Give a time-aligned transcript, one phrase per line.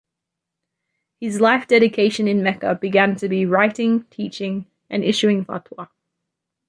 [1.19, 5.89] His life dedication in Mecca began to be writing, teaching, and issuing fatwa.